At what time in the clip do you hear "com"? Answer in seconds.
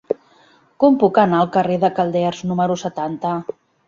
0.83-0.95